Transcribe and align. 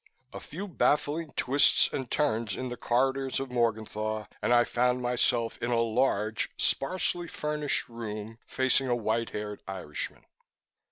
A 0.33 0.39
few 0.39 0.67
baffling 0.67 1.31
twists 1.35 1.87
and 1.93 2.09
turns 2.09 2.55
in 2.55 2.69
the 2.69 2.75
corridors 2.75 3.39
of 3.39 3.51
Morgenthau, 3.51 4.25
and 4.41 4.51
I 4.51 4.63
found 4.63 5.03
myself 5.03 5.59
in 5.61 5.69
a 5.69 5.79
large, 5.79 6.49
sparsely 6.57 7.27
furnished 7.27 7.87
room, 7.87 8.39
facing 8.47 8.87
a 8.87 8.95
white 8.95 9.29
haired 9.29 9.61
Irishman. 9.67 10.25